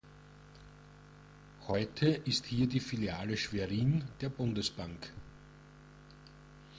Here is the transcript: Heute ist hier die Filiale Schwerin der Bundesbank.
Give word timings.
Heute 1.67 2.07
ist 2.07 2.47
hier 2.47 2.65
die 2.67 2.79
Filiale 2.79 3.37
Schwerin 3.37 4.03
der 4.21 4.29
Bundesbank. 4.29 5.13